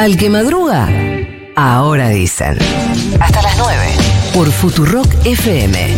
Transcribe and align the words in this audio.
Al 0.00 0.16
que 0.16 0.30
madruga, 0.30 0.88
ahora 1.56 2.08
dicen. 2.08 2.56
Hasta 3.20 3.42
las 3.42 3.58
9. 3.58 3.76
Por 4.32 4.50
Futurock 4.50 5.06
FM. 5.26 5.94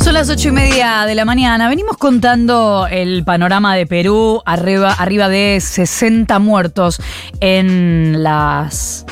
Son 0.00 0.14
las 0.14 0.30
ocho 0.30 0.48
y 0.48 0.52
media 0.52 1.04
de 1.04 1.14
la 1.14 1.26
mañana. 1.26 1.68
Venimos 1.68 1.98
contando 1.98 2.86
el 2.90 3.22
panorama 3.22 3.76
de 3.76 3.86
Perú, 3.86 4.40
arriba, 4.46 4.94
arriba 4.94 5.28
de 5.28 5.60
60 5.60 6.38
muertos 6.38 6.98
en 7.40 8.22
las 8.22 9.04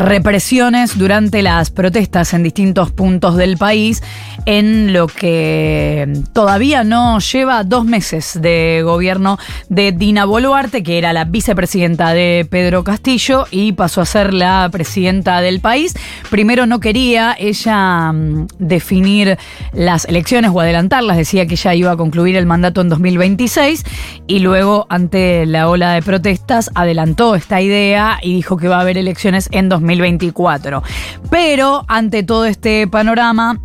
represiones 0.00 0.98
durante 0.98 1.42
las 1.42 1.70
protestas 1.70 2.32
en 2.32 2.42
distintos 2.42 2.90
puntos 2.90 3.36
del 3.36 3.58
país, 3.58 4.02
en 4.46 4.94
lo 4.94 5.06
que 5.06 6.10
todavía 6.32 6.84
no 6.84 7.18
lleva 7.18 7.62
dos 7.64 7.84
meses 7.84 8.38
de 8.40 8.80
gobierno 8.82 9.38
de 9.68 9.92
Dina 9.92 10.24
Boluarte, 10.24 10.82
que 10.82 10.96
era 10.96 11.12
la 11.12 11.24
vicepresidenta 11.24 12.14
de 12.14 12.46
Pedro 12.50 12.82
Castillo 12.82 13.46
y 13.50 13.72
pasó 13.72 14.00
a 14.00 14.06
ser 14.06 14.32
la 14.32 14.68
presidenta 14.72 15.42
del 15.42 15.60
país. 15.60 15.94
Primero 16.30 16.66
no 16.66 16.80
quería 16.80 17.36
ella 17.38 18.12
mm, 18.12 18.46
definir 18.58 19.38
las 19.72 20.06
elecciones 20.06 20.50
o 20.54 20.60
adelantarlas, 20.60 21.18
decía 21.18 21.46
que 21.46 21.56
ya 21.56 21.74
iba 21.74 21.92
a 21.92 21.96
concluir 21.96 22.36
el 22.36 22.46
mandato 22.46 22.80
en 22.80 22.88
2026 22.88 23.84
y 24.26 24.38
luego 24.38 24.86
ante 24.88 25.44
la 25.44 25.68
ola 25.68 25.92
de 25.92 26.00
protestas 26.00 26.70
adelantó 26.74 27.34
esta 27.34 27.60
idea 27.60 28.18
y 28.22 28.34
dijo 28.34 28.56
que 28.56 28.68
va 28.68 28.78
a 28.78 28.80
haber 28.80 28.96
elecciones 28.96 29.48
en 29.52 29.68
2024. 29.98 30.82
Pero 31.30 31.84
ante 31.88 32.22
todo 32.22 32.46
este 32.46 32.86
panorama, 32.86 33.60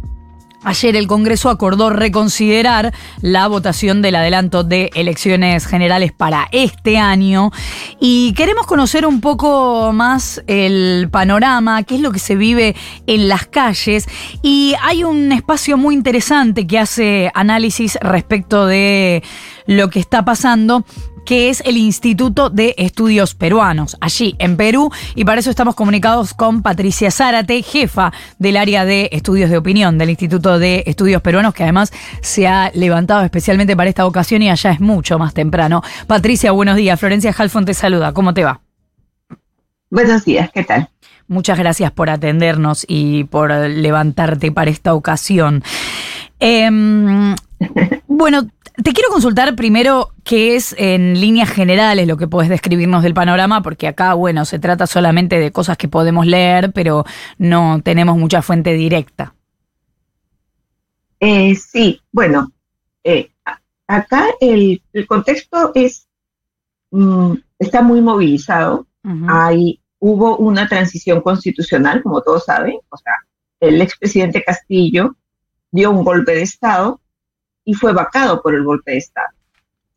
Ayer 0.66 0.96
el 0.96 1.06
Congreso 1.06 1.52
acordó 1.52 1.92
reconsiderar 1.92 2.92
la 3.22 3.48
votación 3.48 4.02
del 4.02 4.16
adelanto 4.16 4.64
de 4.64 4.90
elecciones 4.96 5.68
generales 5.68 6.12
para 6.12 6.48
este 6.52 6.98
año. 6.98 7.52
Y 8.00 8.34
queremos 8.34 8.66
conocer 8.66 9.06
un 9.06 9.22
poco 9.22 9.92
más 9.94 10.42
el 10.48 11.08
panorama, 11.12 11.84
qué 11.84 11.96
es 11.96 12.02
lo 12.02 12.12
que 12.12 12.18
se 12.18 12.36
vive 12.36 12.76
en 13.06 13.28
las 13.28 13.46
calles. 13.46 14.08
Y 14.42 14.74
hay 14.82 15.04
un 15.04 15.32
espacio 15.32 15.78
muy 15.78 15.94
interesante 15.94 16.66
que 16.66 16.80
hace 16.80 17.30
análisis 17.36 18.00
respecto 18.02 18.66
de 18.66 19.22
lo 19.68 19.92
que 19.92 20.00
está 20.00 20.26
pasando 20.26 20.84
que 21.26 21.50
es 21.50 21.62
el 21.66 21.78
Instituto 21.78 22.50
de 22.50 22.76
Estudios 22.78 23.36
Peruanos, 23.36 23.98
allí 24.00 24.36
en 24.40 24.56
Perú. 24.58 24.92
Y 25.16 25.26
para 25.26 25.40
eso 25.40 25.50
estamos 25.50 25.76
comunicados 25.76 26.34
con 26.34 26.62
Patricia 26.62 27.12
Zárate, 27.12 27.62
jefa 27.64 28.14
del 28.40 28.58
área 28.58 28.86
de 28.86 29.10
estudios 29.12 29.50
de 29.50 29.58
opinión 29.58 29.98
del 29.98 30.12
Instituto 30.12 30.60
de 30.60 30.84
Estudios 30.86 31.22
Peruanos, 31.22 31.54
que 31.54 31.64
además 31.64 31.92
se 32.22 32.48
ha 32.48 32.72
levantado 32.74 33.24
especialmente 33.24 33.76
para 33.76 33.90
esta 33.90 34.06
ocasión 34.06 34.42
y 34.42 34.50
allá 34.50 34.72
es 34.72 34.80
mucho 34.80 35.20
más 35.20 35.34
temprano. 35.34 35.82
Patricia, 36.08 36.52
buenos 36.52 36.78
días. 36.78 37.00
Florencia 37.00 37.34
Halfon 37.38 37.66
te 37.66 37.74
saluda. 37.74 38.14
¿Cómo 38.14 38.34
te 38.34 38.44
va? 38.44 38.62
Buenos 39.90 40.26
días, 40.26 40.50
¿qué 40.54 40.64
tal? 40.64 40.90
Muchas 41.28 41.58
gracias 41.58 41.92
por 41.92 42.10
atendernos 42.10 42.86
y 42.88 43.24
por 43.24 43.52
levantarte 43.52 44.52
para 44.52 44.70
esta 44.70 44.94
ocasión. 44.94 45.64
Em, 46.40 47.36
bueno, 48.08 48.48
te 48.84 48.94
quiero 48.94 49.10
consultar 49.10 49.56
primero 49.56 50.12
qué 50.24 50.56
es 50.56 50.76
en 50.78 51.20
líneas 51.20 51.50
generales 51.50 52.08
lo 52.08 52.18
que 52.18 52.28
puedes 52.28 52.50
describirnos 52.50 53.04
del 53.04 53.14
panorama, 53.14 53.62
porque 53.62 53.88
acá, 53.88 54.14
bueno, 54.14 54.46
se 54.46 54.60
trata 54.60 54.88
solamente 54.88 55.40
de 55.40 55.52
cosas 55.52 55.78
que 55.78 55.88
podemos 55.88 56.26
leer, 56.26 56.72
pero 56.74 57.06
no 57.38 57.82
tenemos 57.84 58.18
mucha 58.18 58.42
fuente 58.42 58.74
directa. 58.74 59.34
Eh, 61.20 61.56
sí, 61.56 62.02
bueno, 62.12 62.52
eh, 63.04 63.32
acá 63.88 64.28
el, 64.42 64.82
contexto 65.08 65.72
es 65.74 66.08
mm, 66.92 67.34
está 67.60 67.82
muy 67.82 68.02
movilizado. 68.02 68.88
Hay, 69.28 69.80
hubo 70.00 70.38
una 70.38 70.68
transición 70.68 71.22
constitucional, 71.22 72.02
como 72.02 72.24
todos 72.24 72.46
saben, 72.46 72.80
o 72.90 72.98
sea, 72.98 73.14
el 73.60 73.80
expresidente 73.80 74.44
Castillo 74.44 75.16
dio 75.70 75.92
un 75.92 76.04
golpe 76.04 76.34
de 76.34 76.42
Estado 76.42 77.00
y 77.66 77.74
fue 77.74 77.92
vacado 77.92 78.42
por 78.42 78.56
el 78.56 78.64
golpe 78.64 78.92
de 78.92 78.98
Estado. 78.98 79.28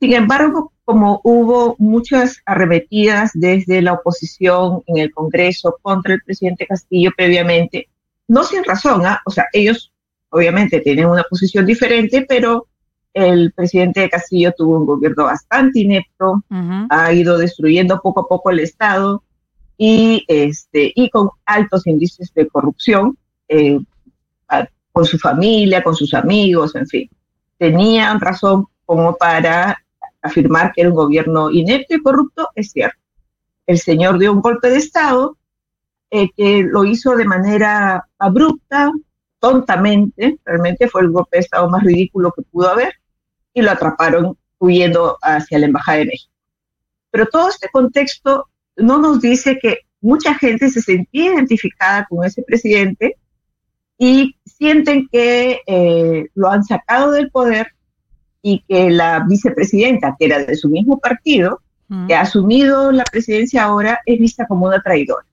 Sin 0.00 0.14
embargo, 0.14 0.72
como 0.84 1.20
hubo 1.24 1.76
muchas 1.78 2.40
arremetidas 2.46 3.32
desde 3.34 3.82
la 3.82 3.92
oposición 3.92 4.82
en 4.86 4.98
el 4.98 5.12
Congreso 5.12 5.76
contra 5.82 6.14
el 6.14 6.22
presidente 6.22 6.66
Castillo 6.66 7.10
previamente, 7.16 7.88
no 8.28 8.44
sin 8.44 8.64
razón, 8.64 9.04
¿ah? 9.04 9.20
o 9.26 9.30
sea, 9.30 9.46
ellos 9.52 9.92
obviamente 10.30 10.80
tienen 10.80 11.06
una 11.06 11.24
posición 11.24 11.66
diferente, 11.66 12.24
pero 12.28 12.68
el 13.12 13.52
presidente 13.52 14.08
Castillo 14.08 14.52
tuvo 14.56 14.78
un 14.78 14.86
gobierno 14.86 15.24
bastante 15.24 15.80
inepto, 15.80 16.42
ha 16.90 17.12
ido 17.12 17.36
destruyendo 17.36 18.00
poco 18.00 18.20
a 18.20 18.28
poco 18.28 18.50
el 18.50 18.60
Estado 18.60 19.22
y, 19.76 20.24
este, 20.28 20.92
y 20.94 21.10
con 21.10 21.30
altos 21.44 21.86
índices 21.86 22.32
de 22.34 22.46
corrupción 22.48 23.18
eh, 23.48 23.80
con 24.92 25.04
su 25.04 25.18
familia, 25.18 25.82
con 25.82 25.94
sus 25.94 26.14
amigos, 26.14 26.76
en 26.76 26.86
fin 26.86 27.10
tenían 27.58 28.20
razón 28.20 28.66
como 28.84 29.16
para 29.16 29.84
afirmar 30.22 30.72
que 30.72 30.82
era 30.82 30.90
un 30.90 30.96
gobierno 30.96 31.50
inepto 31.50 31.94
y 31.94 32.02
corrupto, 32.02 32.48
es 32.54 32.70
cierto. 32.70 32.98
El 33.66 33.78
señor 33.78 34.18
dio 34.18 34.32
un 34.32 34.40
golpe 34.40 34.70
de 34.70 34.78
Estado 34.78 35.36
eh, 36.10 36.30
que 36.36 36.62
lo 36.62 36.84
hizo 36.84 37.14
de 37.16 37.26
manera 37.26 38.08
abrupta, 38.18 38.90
tontamente, 39.40 40.38
realmente 40.44 40.88
fue 40.88 41.02
el 41.02 41.10
golpe 41.10 41.36
de 41.36 41.42
Estado 41.42 41.68
más 41.68 41.84
ridículo 41.84 42.32
que 42.32 42.42
pudo 42.42 42.70
haber, 42.70 42.94
y 43.52 43.62
lo 43.62 43.70
atraparon 43.70 44.38
huyendo 44.58 45.18
hacia 45.20 45.58
la 45.58 45.66
Embajada 45.66 45.98
de 45.98 46.06
México. 46.06 46.32
Pero 47.10 47.26
todo 47.26 47.48
este 47.48 47.68
contexto 47.70 48.48
no 48.76 48.98
nos 48.98 49.20
dice 49.20 49.58
que 49.60 49.80
mucha 50.00 50.34
gente 50.34 50.70
se 50.70 50.80
sentía 50.80 51.34
identificada 51.34 52.06
con 52.08 52.24
ese 52.24 52.42
presidente 52.42 53.16
y 53.98 54.36
sienten 54.44 55.08
que 55.10 55.60
eh, 55.66 56.28
lo 56.34 56.48
han 56.48 56.64
sacado 56.64 57.10
del 57.10 57.30
poder 57.30 57.68
y 58.40 58.64
que 58.68 58.90
la 58.90 59.24
vicepresidenta, 59.28 60.16
que 60.18 60.26
era 60.26 60.38
de 60.38 60.56
su 60.56 60.68
mismo 60.68 60.98
partido, 60.98 61.60
que 62.06 62.14
ha 62.14 62.20
asumido 62.20 62.92
la 62.92 63.04
presidencia 63.04 63.64
ahora, 63.64 64.00
es 64.04 64.18
vista 64.18 64.46
como 64.46 64.66
una 64.66 64.82
traidora. 64.82 65.26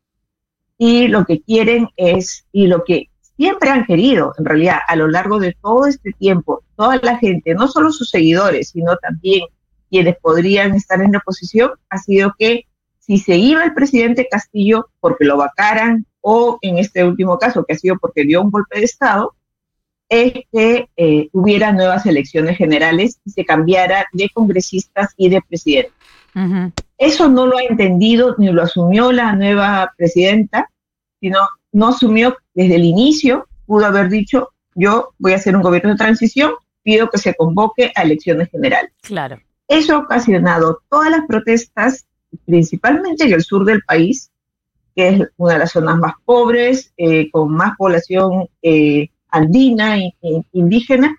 Y 0.78 1.10
lo 1.10 1.26
que 1.26 1.42
quieren 1.42 1.90
es, 1.98 2.46
y 2.54 2.68
lo 2.68 2.86
que 2.86 3.10
siempre 3.36 3.70
han 3.70 3.86
querido, 3.86 4.34
en 4.38 4.46
realidad, 4.46 4.80
a 4.88 4.96
lo 4.96 5.10
largo 5.10 5.40
de 5.40 5.56
todo 5.62 5.86
este 5.86 6.14
tiempo, 6.14 6.64
toda 6.78 6.98
la 7.04 7.18
gente, 7.18 7.54
no 7.54 7.68
solo 7.68 7.92
sus 7.92 8.10
seguidores, 8.10 8.70
sino 8.70 8.96
también 8.98 9.42
quienes 9.90 10.16
podrían 10.18 10.74
estar 10.76 11.02
en 11.02 11.12
la 11.12 11.18
oposición, 11.20 11.72
ha 11.90 11.98
sido 11.98 12.34
que 12.40 12.66
si 13.00 13.18
se 13.18 13.36
iba 13.36 13.64
el 13.64 13.74
presidente 13.74 14.28
Castillo 14.30 14.90
porque 15.00 15.26
lo 15.26 15.38
vacaran 15.38 16.06
o 16.28 16.58
en 16.62 16.80
este 16.80 17.04
último 17.04 17.38
caso, 17.38 17.64
que 17.64 17.74
ha 17.74 17.78
sido 17.78 17.98
porque 18.00 18.24
dio 18.24 18.42
un 18.42 18.50
golpe 18.50 18.80
de 18.80 18.86
Estado, 18.86 19.36
es 20.10 20.34
que 20.52 20.90
eh, 20.98 21.30
hubiera 21.34 21.72
nuevas 21.72 22.08
elecciones 22.08 22.58
generales 22.58 23.20
y 23.24 23.30
se 23.30 23.46
cambiara 23.46 24.08
de 24.12 24.28
congresistas 24.34 25.14
y 25.18 25.30
de 25.30 25.40
presidente. 25.48 25.92
Eso 26.98 27.30
no 27.30 27.46
lo 27.46 27.58
ha 27.58 27.64
entendido 27.64 28.36
ni 28.40 28.52
lo 28.52 28.64
asumió 28.64 29.12
la 29.12 29.34
nueva 29.34 29.94
presidenta, 29.96 30.72
sino 31.20 31.40
no 31.72 31.90
asumió 31.90 32.36
desde 32.56 32.76
el 32.76 32.86
inicio, 32.86 33.48
pudo 33.68 33.86
haber 33.86 34.10
dicho, 34.10 34.50
yo 34.74 35.14
voy 35.20 35.34
a 35.34 35.36
hacer 35.36 35.56
un 35.56 35.62
gobierno 35.62 35.92
de 35.92 35.98
transición, 35.98 36.54
pido 36.82 37.12
que 37.12 37.20
se 37.20 37.36
convoque 37.36 37.92
a 37.96 38.02
elecciones 38.02 38.50
generales. 38.50 38.92
Claro. 39.04 39.40
Eso 39.68 39.94
ha 39.94 40.00
ocasionado 40.00 40.82
todas 40.90 41.12
las 41.12 41.22
protestas, 41.28 42.08
principalmente 42.46 43.26
en 43.26 43.34
el 43.34 43.44
sur 43.44 43.64
del 43.64 43.84
país, 43.84 44.32
que 44.96 45.10
es 45.10 45.22
una 45.38 45.54
de 45.54 45.60
las 45.60 45.72
zonas 45.72 45.98
más 45.98 46.14
pobres, 46.24 46.94
eh, 46.98 47.30
con 47.32 47.52
más 47.52 47.76
población 47.78 48.48
eh, 48.62 49.10
andina 49.30 49.98
e, 49.98 50.14
indígena, 50.54 51.16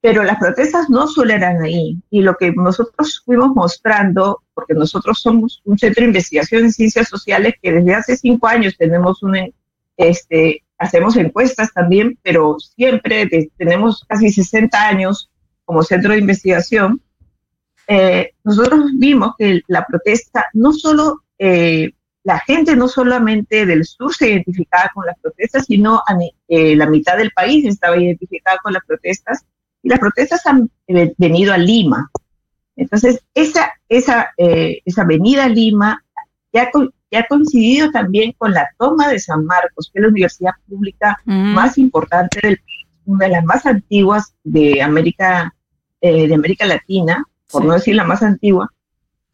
pero 0.00 0.22
las 0.22 0.38
protestas 0.38 0.88
no 0.88 1.06
solo 1.06 1.32
eran 1.32 1.62
ahí. 1.62 1.98
Y 2.10 2.22
lo 2.22 2.36
que 2.36 2.52
nosotros 2.52 3.22
fuimos 3.24 3.54
mostrando, 3.54 4.42
porque 4.54 4.74
nosotros 4.74 5.20
somos 5.20 5.60
un 5.64 5.78
centro 5.78 6.02
de 6.02 6.08
investigación 6.08 6.64
en 6.64 6.72
ciencias 6.72 7.08
sociales 7.08 7.54
que 7.60 7.72
desde 7.72 7.94
hace 7.94 8.16
cinco 8.16 8.46
años 8.46 8.76
tenemos 8.78 9.22
un, 9.22 9.52
este, 9.96 10.62
hacemos 10.78 11.16
encuestas 11.16 11.72
también, 11.72 12.18
pero 12.22 12.56
siempre 12.58 13.28
tenemos 13.56 14.04
casi 14.08 14.30
60 14.30 14.88
años 14.88 15.30
como 15.64 15.82
centro 15.82 16.12
de 16.12 16.18
investigación, 16.18 17.00
eh, 17.86 18.32
nosotros 18.44 18.90
vimos 18.94 19.34
que 19.38 19.62
la 19.66 19.86
protesta 19.86 20.46
no 20.54 20.72
solo 20.72 21.22
la 22.24 22.40
gente 22.40 22.74
no 22.74 22.88
solamente 22.88 23.66
del 23.66 23.84
sur 23.84 24.12
se 24.14 24.30
identificaba 24.30 24.90
con 24.94 25.04
las 25.06 25.18
protestas, 25.20 25.66
sino 25.66 26.00
eh, 26.48 26.74
la 26.74 26.86
mitad 26.86 27.18
del 27.18 27.30
país 27.30 27.66
estaba 27.66 27.98
identificada 27.98 28.58
con 28.62 28.72
las 28.72 28.84
protestas 28.84 29.44
y 29.82 29.90
las 29.90 30.00
protestas 30.00 30.44
han 30.46 30.70
eh, 30.88 31.12
venido 31.18 31.52
a 31.52 31.58
Lima. 31.58 32.10
Entonces, 32.76 33.22
esa, 33.34 33.72
esa, 33.90 34.30
eh, 34.38 34.80
esa 34.86 35.04
venida 35.04 35.44
a 35.44 35.48
Lima 35.48 36.02
ya, 36.50 36.70
ya, 37.10 37.20
ha 37.20 37.26
coincidido 37.26 37.90
también 37.90 38.32
con 38.38 38.52
la 38.52 38.68
toma 38.78 39.08
de 39.08 39.18
San 39.18 39.44
Marcos, 39.44 39.90
que 39.92 39.98
es 39.98 40.02
la 40.02 40.08
universidad 40.08 40.52
pública 40.66 41.20
más 41.26 41.76
importante 41.76 42.40
del 42.42 42.56
país, 42.56 42.88
una 43.04 43.26
de 43.26 43.32
las 43.32 43.44
más 43.44 43.66
antiguas 43.66 44.34
de 44.44 44.80
América, 44.80 45.54
de 46.00 46.34
América 46.34 46.64
Latina, 46.64 47.24
por 47.50 47.64
no 47.64 47.74
decir 47.74 47.94
la 47.94 48.04
más 48.04 48.22
antigua, 48.22 48.72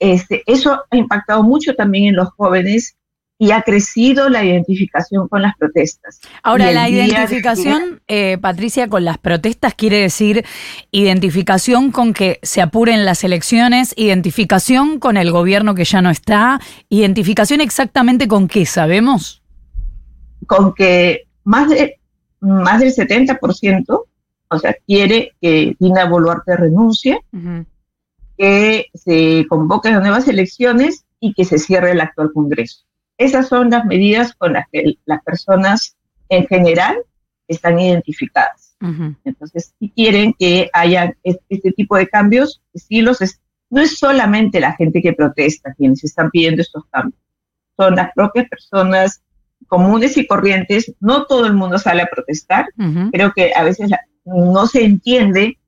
este, 0.01 0.43
eso 0.47 0.81
ha 0.91 0.97
impactado 0.97 1.43
mucho 1.45 1.75
también 1.75 2.07
en 2.07 2.17
los 2.17 2.31
jóvenes 2.31 2.97
y 3.39 3.53
ha 3.53 3.63
crecido 3.63 4.29
la 4.29 4.45
identificación 4.45 5.27
con 5.27 5.41
las 5.41 5.57
protestas. 5.57 6.21
Ahora, 6.43 6.73
la 6.73 6.91
identificación, 6.91 8.03
eh, 8.07 8.37
Patricia, 8.39 8.89
con 8.89 9.07
las 9.07 9.17
protestas 9.17 9.73
quiere 9.75 9.97
decir 9.97 10.45
identificación 10.91 11.91
con 11.91 12.13
que 12.13 12.39
se 12.43 12.61
apuren 12.61 13.07
las 13.07 13.25
elecciones, 13.25 13.95
identificación 13.97 14.99
con 14.99 15.17
el 15.17 15.31
gobierno 15.33 15.75
que 15.75 15.85
ya 15.85 16.03
no 16.03 16.11
está, 16.11 16.61
identificación 16.91 17.63
exactamente 17.63 18.29
con 18.29 18.47
qué, 18.47 18.67
¿sabemos? 18.67 19.43
Con 20.47 20.75
que 20.75 21.27
más, 21.45 21.71
de, 21.71 21.99
más 22.41 22.81
del 22.81 22.93
70%, 22.95 24.05
o 24.51 24.59
sea, 24.59 24.77
quiere 24.87 25.33
que 25.41 25.77
Dina 25.79 26.05
Boluarte 26.05 26.57
renuncie, 26.59 27.23
que 28.41 28.87
se 28.95 29.45
convoquen 29.51 30.01
nuevas 30.01 30.27
elecciones 30.27 31.05
y 31.21 31.35
que 31.35 31.45
se 31.45 31.59
cierre 31.59 31.91
el 31.91 32.01
actual 32.01 32.31
Congreso. 32.33 32.87
Esas 33.19 33.49
son 33.49 33.69
las 33.69 33.85
medidas 33.85 34.33
con 34.33 34.55
las 34.55 34.67
que 34.73 34.97
las 35.05 35.23
personas 35.23 35.95
en 36.31 36.47
general 36.47 36.97
están 37.49 37.79
identificadas. 37.79 38.79
Entonces, 39.25 39.75
si 39.79 39.91
quieren 39.91 40.33
que 40.39 40.71
haya 40.73 41.15
este 41.23 41.73
tipo 41.73 41.99
de 41.99 42.09
cambios, 42.09 42.63
sí 42.75 43.03
los 43.03 43.19
no 43.69 43.83
es 43.83 43.99
solamente 43.99 44.59
la 44.59 44.73
gente 44.73 45.03
que 45.03 45.13
protesta 45.13 45.75
quienes 45.75 46.03
están 46.03 46.31
pidiendo 46.31 46.63
estos 46.63 46.85
cambios, 46.91 47.21
son 47.77 47.95
las 47.95 48.11
propias 48.15 48.49
personas 48.49 49.23
comunes 49.69 50.17
y 50.17 50.27
corrientes. 50.27 50.95
No 50.99 51.27
todo 51.27 51.45
el 51.45 51.53
mundo 51.53 51.79
sale 51.79 52.01
a 52.01 52.09
protestar. 52.11 52.69
Creo 53.13 53.33
que 53.33 53.53
a 53.55 53.65
veces 53.65 53.91
no 54.25 54.67
se 54.67 54.83
entiende 54.83 55.59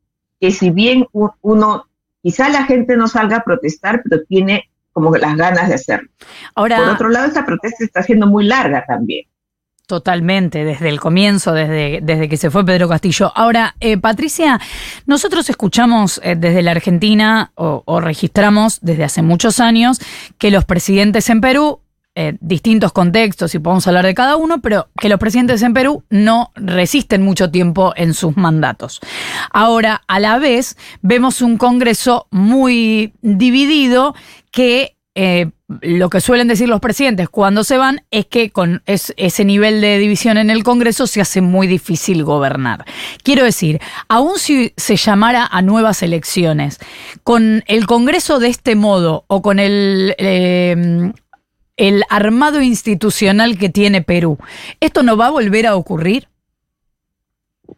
que 0.40 0.50
si 0.52 0.70
bien 0.70 1.06
uno, 1.12 1.86
quizá 2.22 2.48
la 2.48 2.64
gente 2.64 2.96
no 2.96 3.08
salga 3.08 3.38
a 3.38 3.44
protestar, 3.44 4.02
pero 4.02 4.22
tiene 4.24 4.70
como 4.92 5.14
las 5.16 5.36
ganas 5.36 5.68
de 5.68 5.74
hacerlo. 5.74 6.08
Ahora, 6.54 6.76
Por 6.78 6.88
otro 6.88 7.08
lado, 7.08 7.26
esta 7.26 7.44
protesta 7.44 7.84
está 7.84 8.02
siendo 8.02 8.26
muy 8.26 8.44
larga 8.44 8.84
también. 8.86 9.26
Totalmente, 9.86 10.64
desde 10.64 10.88
el 10.88 11.00
comienzo, 11.00 11.52
desde, 11.52 12.00
desde 12.02 12.26
que 12.26 12.38
se 12.38 12.50
fue 12.50 12.64
Pedro 12.64 12.88
Castillo. 12.88 13.30
Ahora, 13.34 13.74
eh, 13.78 13.98
Patricia, 13.98 14.58
nosotros 15.04 15.50
escuchamos 15.50 16.18
eh, 16.22 16.34
desde 16.34 16.62
la 16.62 16.70
Argentina 16.70 17.52
o, 17.56 18.00
registramos 18.00 18.78
desde 18.80 19.04
hace 19.04 19.20
muchos 19.20 19.60
años 19.60 19.98
que 20.38 20.50
los 20.50 20.64
presidentes 20.64 21.28
en 21.28 21.42
Perú, 21.42 21.81
eh, 22.14 22.36
distintos 22.40 22.92
contextos 22.92 23.54
y 23.54 23.58
podemos 23.58 23.86
hablar 23.86 24.04
de 24.04 24.14
cada 24.14 24.36
uno, 24.36 24.60
pero 24.60 24.88
que 25.00 25.08
los 25.08 25.18
presidentes 25.18 25.62
en 25.62 25.72
Perú 25.72 26.04
no 26.10 26.50
resisten 26.56 27.22
mucho 27.22 27.50
tiempo 27.50 27.94
en 27.96 28.12
sus 28.12 28.36
mandatos. 28.36 29.00
Ahora, 29.50 30.02
a 30.08 30.20
la 30.20 30.38
vez, 30.38 30.76
vemos 31.00 31.40
un 31.40 31.56
Congreso 31.56 32.26
muy 32.30 33.14
dividido 33.22 34.14
que 34.50 34.96
eh, 35.14 35.50
lo 35.80 36.10
que 36.10 36.20
suelen 36.20 36.48
decir 36.48 36.68
los 36.68 36.80
presidentes 36.80 37.30
cuando 37.30 37.64
se 37.64 37.78
van 37.78 38.02
es 38.10 38.26
que 38.26 38.50
con 38.50 38.82
ese 38.86 39.44
nivel 39.46 39.80
de 39.80 39.98
división 39.98 40.36
en 40.36 40.50
el 40.50 40.64
Congreso 40.64 41.06
se 41.06 41.22
hace 41.22 41.40
muy 41.40 41.66
difícil 41.66 42.24
gobernar. 42.24 42.84
Quiero 43.22 43.42
decir, 43.42 43.80
aun 44.08 44.38
si 44.38 44.74
se 44.76 44.96
llamara 44.96 45.46
a 45.50 45.62
nuevas 45.62 46.02
elecciones, 46.02 46.78
con 47.24 47.64
el 47.68 47.86
Congreso 47.86 48.38
de 48.38 48.48
este 48.48 48.74
modo 48.74 49.24
o 49.28 49.40
con 49.40 49.58
el, 49.58 50.14
eh, 50.18 51.12
el 51.76 52.04
armado 52.08 52.60
institucional 52.60 53.58
que 53.58 53.68
tiene 53.68 54.02
Perú, 54.02 54.38
¿esto 54.80 55.02
no 55.02 55.16
va 55.16 55.28
a 55.28 55.30
volver 55.30 55.66
a 55.66 55.76
ocurrir? 55.76 56.28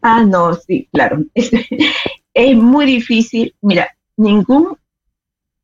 Ah, 0.01 0.23
no, 0.23 0.53
sí, 0.53 0.87
claro. 0.91 1.23
es 2.33 2.57
muy 2.57 2.85
difícil. 2.85 3.55
Mira, 3.61 3.95
ningún 4.17 4.77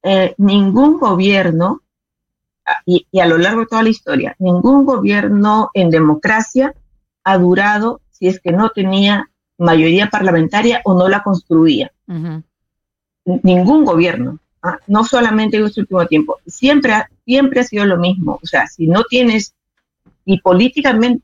eh, 0.03 0.33
ningún 0.37 0.97
gobierno, 0.97 1.81
ah, 2.65 2.81
y, 2.85 3.05
a 3.19 3.27
lo 3.27 3.37
largo 3.37 3.61
de 3.61 3.67
toda 3.67 3.83
la 3.83 3.89
historia, 3.89 4.35
ningún 4.39 4.85
gobierno 4.85 5.69
en 5.73 5.91
democracia 5.91 6.73
ha 7.23 7.37
durado 7.37 8.01
si 8.09 8.27
es 8.27 8.39
que 8.39 8.51
no 8.51 8.69
tenía 8.69 9.29
mayoría 9.57 10.09
parlamentaria 10.09 10.81
o 10.85 10.95
no 10.95 11.07
la 11.07 11.21
construía. 11.21 11.91
Ningún 13.43 13.85
gobierno, 13.85 14.39
¿ah? 14.63 14.77
no 14.87 15.03
solamente 15.03 15.57
en 15.57 15.65
este 15.65 15.81
último 15.81 16.05
tiempo, 16.07 16.39
siempre 16.45 16.93
ha, 16.93 17.09
siempre 17.25 17.59
ha 17.59 17.63
sido 17.63 17.85
lo 17.85 17.97
mismo. 17.97 18.39
O 18.41 18.45
sea, 18.45 18.67
si 18.67 18.87
no 18.87 19.03
tienes, 19.03 19.53
y 20.25 20.39
políticamente 20.41 21.23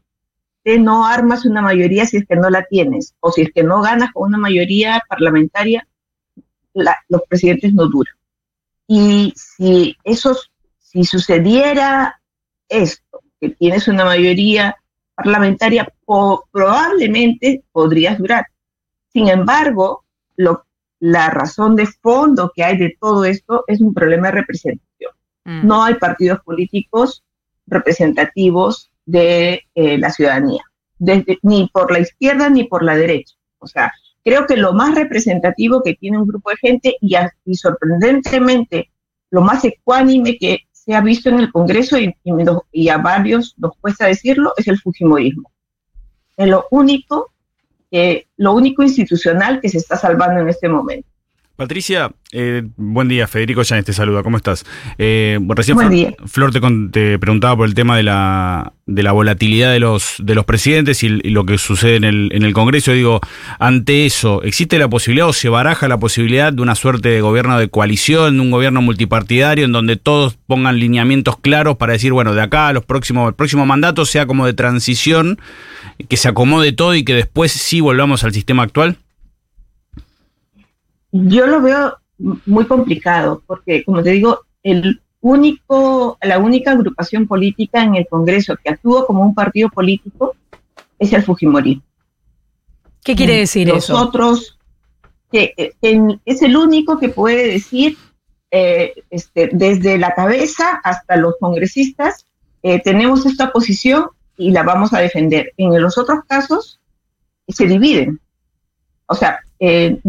no 0.80 1.06
armas 1.06 1.46
una 1.46 1.62
mayoría 1.62 2.06
si 2.06 2.18
es 2.18 2.26
que 2.28 2.36
no 2.36 2.50
la 2.50 2.64
tienes, 2.64 3.16
o 3.20 3.32
si 3.32 3.42
es 3.42 3.52
que 3.54 3.64
no 3.64 3.82
ganas 3.82 4.12
con 4.12 4.28
una 4.28 4.38
mayoría 4.38 5.02
parlamentaria, 5.08 5.88
los 6.74 7.22
presidentes 7.28 7.74
no 7.74 7.88
duran. 7.88 8.16
Y 8.88 9.34
si 9.36 9.98
eso, 10.04 10.36
si 10.80 11.04
sucediera 11.04 12.22
esto, 12.70 13.22
que 13.40 13.50
tienes 13.50 13.88
una 13.88 14.06
mayoría 14.06 14.76
parlamentaria, 15.16 15.92
probablemente 16.06 17.64
podrías 17.72 18.18
durar. 18.18 18.46
Sin 19.12 19.30
embargo, 19.30 20.04
lo, 20.36 20.67
la 21.00 21.30
razón 21.30 21.76
de 21.76 21.86
fondo 21.86 22.52
que 22.56 22.64
hay 22.64 22.78
de 22.78 22.98
todo 23.00 23.26
esto 23.26 23.64
es 23.68 23.82
un 23.82 23.94
problema 23.94 24.28
de 24.28 24.40
representación. 24.40 25.12
Mm. 25.46 25.68
No 25.68 25.84
hay 25.84 25.96
partidos 25.96 26.40
políticos 26.42 27.24
representativos 27.68 28.92
de 29.06 29.64
eh, 29.76 29.98
la 29.98 30.10
ciudadanía, 30.10 30.62
ni 31.00 31.70
por 31.72 31.92
la 31.92 32.00
izquierda 32.00 32.50
ni 32.50 32.66
por 32.66 32.84
la 32.84 32.96
derecha. 32.96 33.36
O 33.60 33.68
sea, 33.68 33.92
creo 34.24 34.46
que 34.46 34.58
lo 34.58 34.74
más 34.74 34.96
representativo 34.96 35.82
que 35.82 35.96
tiene 35.96 36.18
un 36.18 36.28
grupo 36.28 36.50
de 36.50 36.58
gente 36.58 36.96
y, 37.00 37.16
sorprendentemente 37.56 38.90
lo 39.30 39.42
más 39.42 39.64
ecuánime 39.66 40.38
que 40.38 40.60
se 40.72 40.94
ha 40.96 41.02
visto 41.02 41.30
en 41.30 41.40
el 41.40 41.52
Congreso 41.52 41.98
y, 41.98 42.16
y, 42.72 42.90
a 42.90 42.98
varios 42.98 43.56
nos 43.58 43.72
cuesta 43.80 44.08
decirlo 44.08 44.54
es 44.58 44.68
el 44.68 44.80
Fujimorismo. 44.80 45.52
Es 46.36 46.48
lo 46.48 46.66
único, 46.72 47.32
que, 47.92 48.28
lo 48.38 48.54
único 48.54 48.84
institucional 48.84 49.60
que 49.62 49.70
se 49.70 49.78
está 49.78 49.96
salvando 49.96 50.42
en 50.42 50.50
este 50.50 50.68
momento. 50.70 51.08
Patricia, 51.58 52.12
eh, 52.34 52.62
buen 52.76 53.08
día. 53.08 53.26
Federico 53.26 53.64
Llanes 53.64 53.84
te 53.84 53.92
saluda. 53.92 54.22
¿Cómo 54.22 54.38
estás? 54.38 54.64
Eh, 55.00 55.40
recién 55.50 55.76
buen 55.76 56.16
Flor, 56.28 56.52
te, 56.92 57.18
preguntaba 57.18 57.58
por 57.58 57.68
el 57.68 57.74
tema 57.74 57.98
de 57.98 58.04
la, 58.04 58.74
de 58.86 59.02
la 59.02 59.12
volatilidad 59.12 59.72
de 59.72 59.80
los, 59.80 60.18
de 60.20 60.36
los 60.36 60.46
presidentes 60.46 61.02
y, 61.02 61.10
lo 61.10 61.48
que 61.48 61.58
sucede 61.58 61.96
en 61.96 62.04
el, 62.04 62.30
en 62.32 62.44
el 62.44 62.54
Congreso. 62.54 62.92
Digo, 62.92 63.22
ante 63.58 64.06
eso, 64.06 64.44
¿existe 64.44 64.78
la 64.78 64.88
posibilidad 64.88 65.30
o 65.30 65.34
se 65.34 65.50
baraja 65.50 65.88
la 65.88 65.98
posibilidad 65.98 66.54
de 66.54 66.62
una 66.62 66.76
suerte 66.76 67.10
de 67.10 67.22
gobierno 67.22 67.58
de 67.58 67.70
coalición, 67.70 68.40
un 68.40 68.52
gobierno 68.52 68.84
multipartidario 68.84 69.66
en 69.66 69.72
donde 69.72 69.96
todos 69.96 70.38
pongan 70.46 70.78
lineamientos 70.78 71.40
claros 71.40 71.78
para 71.78 71.94
decir, 71.94 72.14
bueno, 72.14 72.36
de 72.36 72.42
acá 72.44 72.68
a 72.68 72.74
los 72.74 72.86
próximos, 72.86 73.30
el 73.30 73.34
próximo 73.34 73.66
mandato 73.66 74.06
sea 74.06 74.28
como 74.28 74.46
de 74.46 74.54
transición, 74.54 75.40
que 76.08 76.18
se 76.18 76.28
acomode 76.28 76.72
todo 76.72 76.94
y 76.94 77.04
que 77.04 77.16
después 77.16 77.52
sí 77.52 77.82
volvamos 77.82 78.24
al 78.24 78.32
sistema 78.32 78.62
actual? 78.62 79.00
Yo 81.26 81.48
lo 81.48 81.62
veo 81.62 81.98
muy 82.46 82.66
complicado 82.66 83.42
porque, 83.46 83.84
como 83.84 84.04
te 84.04 84.12
digo, 84.12 84.42
el 84.64 85.02
único, 85.22 86.18
la 86.22 86.40
única 86.40 86.72
agrupación 86.72 87.28
política 87.28 87.84
en 87.84 87.96
el 87.96 88.08
Congreso 88.08 88.56
que 88.58 88.70
actúa 88.70 89.06
como 89.06 89.24
un 89.24 89.34
partido 89.34 89.70
político 89.70 90.36
es 91.00 91.14
el 91.14 91.24
Fujimori. 91.24 91.82
¿Qué 93.04 93.16
quiere 93.16 93.36
mm, 93.36 93.40
decir 93.40 93.68
Los 93.68 93.84
eso? 93.84 93.94
Nosotros, 93.94 94.58
que, 95.32 95.54
es 96.26 96.42
el 96.42 96.58
único 96.58 97.00
que 97.00 97.10
puede 97.10 97.48
decir 97.48 97.98
eh, 98.52 98.94
este, 99.10 99.50
desde 99.52 99.98
la 99.98 100.14
cabeza 100.14 100.80
hasta 100.84 101.18
los 101.18 101.36
congresistas, 101.40 102.26
eh, 102.64 102.82
tenemos 102.82 103.26
esta 103.26 103.52
posición 103.52 104.08
y 104.38 104.52
la 104.52 104.64
vamos 104.64 104.94
a 104.94 105.00
defender. 105.00 105.54
En 105.58 105.82
los 105.82 105.98
otros 105.98 106.20
casos 106.28 106.80
se 107.48 107.66
dividen. 107.66 108.20
O 109.08 109.16
sea, 109.16 109.40
eh, 109.60 110.00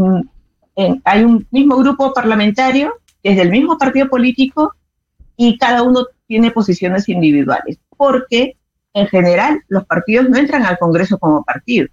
hay 1.05 1.25
un 1.25 1.47
mismo 1.51 1.77
grupo 1.77 2.13
parlamentario, 2.13 2.95
que 3.23 3.31
es 3.31 3.37
del 3.37 3.51
mismo 3.51 3.77
partido 3.79 4.09
político, 4.09 4.75
y 5.37 5.59
cada 5.59 5.83
uno 5.83 6.07
tiene 6.27 6.51
posiciones 6.51 7.09
individuales, 7.09 7.79
porque 7.97 8.57
en 8.95 9.07
general 9.07 9.63
los 9.69 9.85
partidos 9.87 10.29
no 10.29 10.37
entran 10.37 10.65
al 10.65 10.79
Congreso 10.79 11.19
como 11.19 11.45
partido, 11.45 11.89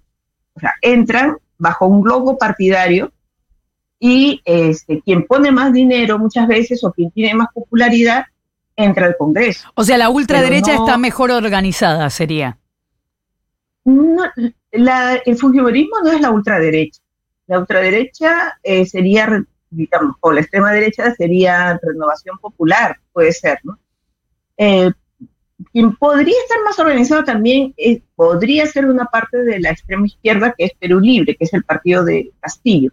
o 0.53 0.59
sea, 0.59 0.73
entran 0.81 1.37
bajo 1.57 1.87
un 1.87 2.07
logo 2.07 2.37
partidario 2.37 3.11
y 3.99 4.41
este, 4.45 5.01
quien 5.01 5.25
pone 5.25 5.51
más 5.51 5.73
dinero 5.73 6.19
muchas 6.19 6.47
veces 6.47 6.83
o 6.83 6.91
quien 6.91 7.11
tiene 7.11 7.33
más 7.33 7.47
popularidad 7.53 8.25
entra 8.75 9.05
al 9.05 9.15
Congreso. 9.17 9.69
O 9.75 9.83
sea, 9.83 9.97
la 9.97 10.09
ultraderecha 10.09 10.73
está 10.73 10.97
mejor 10.97 11.31
organizada, 11.31 12.09
sería. 12.09 12.57
el 13.85 15.37
fujimorismo 15.37 15.97
no 16.03 16.11
es 16.11 16.21
la 16.21 16.31
ultraderecha. 16.31 17.01
La 17.47 17.59
ultraderecha 17.59 18.57
eh, 18.63 18.85
sería, 18.85 19.43
digamos, 19.69 20.15
o 20.19 20.31
la 20.31 20.41
extrema 20.41 20.71
derecha 20.71 21.13
sería 21.15 21.79
renovación 21.81 22.37
popular, 22.39 22.97
puede 23.13 23.31
ser, 23.31 23.59
¿no? 23.63 23.77
Eh, 24.57 24.91
quien 25.71 25.95
podría 25.95 26.35
estar 26.41 26.57
más 26.63 26.77
organizado 26.79 27.23
también 27.23 27.73
eh, 27.77 28.01
podría 28.15 28.65
ser 28.65 28.85
una 28.85 29.05
parte 29.05 29.37
de 29.37 29.59
la 29.59 29.71
extrema 29.71 30.05
izquierda 30.05 30.53
que 30.57 30.65
es 30.65 30.71
Perú 30.77 30.99
Libre, 30.99 31.35
que 31.35 31.45
es 31.45 31.53
el 31.53 31.63
partido 31.63 32.03
de 32.03 32.31
Castillo. 32.39 32.91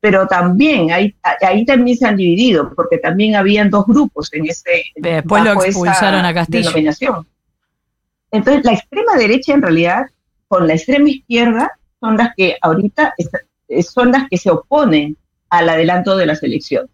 pero 0.00 0.26
también 0.26 0.90
ahí, 0.90 1.14
ahí 1.42 1.64
también 1.64 1.96
se 1.96 2.06
han 2.06 2.16
dividido, 2.16 2.74
porque 2.74 2.98
también 2.98 3.36
habían 3.36 3.70
dos 3.70 3.86
grupos 3.86 4.32
en 4.32 4.46
ese. 4.46 4.82
Después 4.96 5.44
lo 5.44 5.62
expulsaron 5.62 6.24
a 6.24 6.34
Castillo. 6.34 6.70
Denominación. 6.70 7.28
Entonces, 8.32 8.64
la 8.64 8.72
extrema 8.72 9.14
derecha, 9.16 9.54
en 9.54 9.62
realidad, 9.62 10.06
con 10.48 10.66
la 10.66 10.74
extrema 10.74 11.08
izquierda, 11.08 11.78
son 12.00 12.16
las 12.16 12.34
que 12.34 12.56
ahorita 12.60 13.14
son 13.82 14.12
las 14.12 14.28
que 14.28 14.36
se 14.36 14.50
oponen 14.50 15.16
al 15.50 15.68
adelanto 15.68 16.16
de 16.16 16.26
las 16.26 16.42
elecciones. 16.42 16.90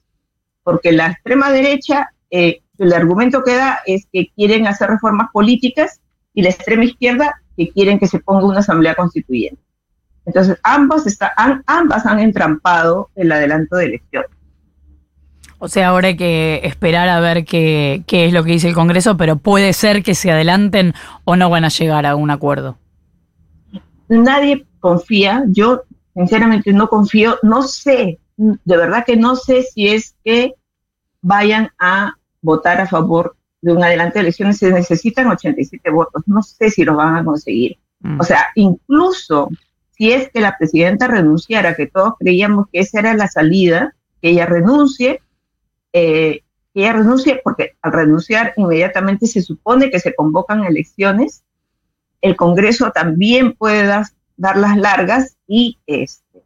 Porque 0.63 0.93
la 0.93 1.09
extrema 1.09 1.51
derecha, 1.51 2.11
eh, 2.31 2.61
el 2.79 2.93
argumento 2.93 3.43
que 3.43 3.55
da 3.55 3.81
es 3.87 4.07
que 4.13 4.31
quieren 4.37 4.67
hacer 4.67 4.91
reformas 4.91 5.29
políticas 5.33 6.01
y 6.35 6.43
la 6.43 6.51
extrema 6.51 6.85
izquierda 6.85 7.41
que 7.57 7.71
quieren 7.71 7.99
que 7.99 8.07
se 8.07 8.21
ponga 8.21 8.47
una 8.47 8.61
asamblea 8.61 8.95
constituyente. 8.95 9.61
Entonces, 10.27 10.59
ambas, 10.63 11.05
ambas 11.67 12.07
han 12.07 12.21
entrampado 12.21 13.09
el 13.15 13.33
adelanto 13.33 13.77
de 13.77 13.87
elecciones. 13.87 14.31
O 15.59 15.69
sea, 15.69 15.89
ahora 15.89 16.09
hay 16.09 16.17
que 16.17 16.61
esperar 16.63 17.09
a 17.09 17.19
ver 17.19 17.45
qué, 17.45 18.03
qué 18.07 18.27
es 18.27 18.33
lo 18.33 18.45
que 18.45 18.53
dice 18.53 18.69
el 18.69 18.75
Congreso, 18.75 19.17
pero 19.17 19.37
puede 19.37 19.73
ser 19.73 20.03
que 20.03 20.15
se 20.15 20.31
adelanten 20.31 20.95
o 21.25 21.35
no 21.35 21.51
van 21.51 21.65
a 21.65 21.69
llegar 21.69 22.07
a 22.07 22.15
un 22.15 22.31
acuerdo. 22.31 22.77
Nadie 24.09 24.67
confía, 24.79 25.45
yo 25.49 25.83
sinceramente 26.19 26.73
no 26.73 26.89
confío, 26.89 27.39
no 27.43 27.63
sé, 27.63 28.19
de 28.37 28.77
verdad 28.77 29.05
que 29.07 29.17
no 29.17 29.37
sé 29.37 29.63
si 29.63 29.89
es 29.89 30.17
que 30.25 30.55
vayan 31.23 31.71
a 31.79 32.17
votar 32.43 32.81
a 32.81 32.89
favor 32.89 33.37
de 33.61 33.73
un 33.73 33.83
adelanto 33.83 34.15
de 34.15 34.21
elecciones, 34.21 34.59
se 34.59 34.73
necesitan 34.73 35.29
87 35.29 35.91
votos, 35.91 36.25
no 36.27 36.43
sé 36.43 36.71
si 36.71 36.85
los 36.85 36.97
van 36.97 37.17
a 37.17 37.25
conseguir. 37.25 37.79
Mm. 38.01 38.21
O 38.21 38.25
sea, 38.25 38.47
incluso 38.57 39.49
si 39.93 40.13
es 40.13 40.29
que 40.31 40.41
la 40.41 40.57
presidenta 40.59 41.07
renunciara, 41.07 41.75
que 41.75 41.87
todos 41.87 42.15
creíamos 42.19 42.67
que 42.73 42.81
esa 42.81 42.99
era 42.99 43.15
la 43.15 43.29
salida, 43.29 43.95
que 44.21 44.31
ella 44.31 44.47
renuncie, 44.47 45.21
eh, 45.93 46.43
que 46.75 46.81
ella 46.81 46.95
renuncie, 46.95 47.41
porque 47.45 47.77
al 47.81 47.93
renunciar 47.93 48.55
inmediatamente 48.57 49.29
se 49.29 49.43
supone 49.43 49.91
que 49.91 50.01
se 50.01 50.15
convocan 50.15 50.65
elecciones, 50.65 51.45
el 52.23 52.35
Congreso 52.35 52.91
también 52.91 53.53
puede 53.53 53.87
dar, 53.87 54.07
las 54.37 54.77
largas 54.77 55.38
y, 55.49 55.79
este, 55.87 56.45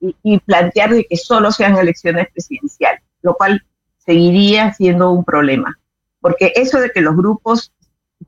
y, 0.00 0.38
plantear 0.40 0.90
de 0.90 1.04
que 1.04 1.16
solo 1.16 1.52
sean 1.52 1.78
elecciones 1.78 2.26
presidenciales, 2.32 3.02
lo 3.22 3.34
cual 3.34 3.62
seguiría 3.98 4.74
siendo 4.74 5.12
un 5.12 5.24
problema, 5.24 5.78
porque 6.20 6.52
eso 6.56 6.78
de 6.80 6.90
que 6.90 7.00
los 7.00 7.16
grupos 7.16 7.72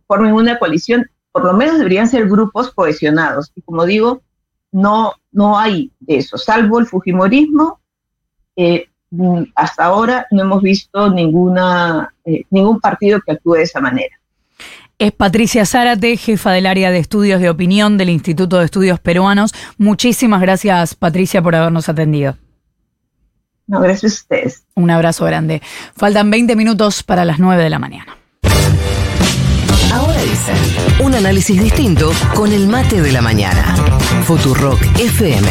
formen 0.07 0.33
una 0.33 0.59
coalición, 0.59 1.11
por 1.33 1.45
lo 1.45 1.52
menos 1.52 1.79
deberían 1.79 2.09
ser 2.09 2.29
grupos 2.29 2.73
cohesionados. 2.73 3.52
Y 3.55 3.62
como 3.62 3.85
digo, 3.85 4.23
no, 4.71 5.14
no 5.33 5.59
hay 5.59 5.93
de 6.00 6.19
eso, 6.19 6.38
salvo 6.38 6.79
el 6.79 6.87
Fujimorismo. 6.87 7.81
Mm, 9.14 9.43
hasta 9.55 9.85
ahora 9.85 10.26
no 10.31 10.43
hemos 10.43 10.62
visto 10.62 11.11
ninguna, 11.11 12.14
eh, 12.25 12.47
ningún 12.49 12.81
partido 12.81 13.21
que 13.21 13.33
actúe 13.33 13.55
de 13.55 13.62
esa 13.62 13.81
manera. 13.81 14.19
Es 15.03 15.11
Patricia 15.11 15.67
Zárate, 15.67 16.17
jefa 16.17 16.53
del 16.53 16.65
área 16.65 16.93
de 16.93 16.99
estudios 16.99 17.41
de 17.41 17.51
opinión 17.51 17.99
del 17.99 18.09
Instituto 18.09 18.61
de 18.61 18.67
Estudios 18.67 19.01
Peruanos. 19.01 19.53
Muchísimas 19.77 20.41
gracias, 20.41 20.95
Patricia, 20.95 21.43
por 21.43 21.57
habernos 21.57 21.89
atendido. 21.89 22.37
No, 23.67 23.81
gracias 23.81 24.13
a 24.13 24.15
ustedes. 24.15 24.63
Un 24.77 24.93
abrazo 24.93 25.25
grande. 25.25 25.61
Faltan 25.97 26.31
20 26.31 26.55
minutos 26.55 27.03
para 27.03 27.25
las 27.25 27.41
9 27.41 27.65
de 27.65 27.71
la 27.71 27.81
mañana. 27.81 28.17
Ahora 29.93 30.23
dicen, 30.23 31.05
un 31.05 31.17
análisis 31.17 31.61
distinto 31.61 32.13
con 32.37 32.53
el 32.53 32.69
mate 32.69 33.03
de 33.03 33.11
la 33.11 33.23
mañana. 33.23 33.75
Futurock 34.25 34.81
FM. 35.01 35.49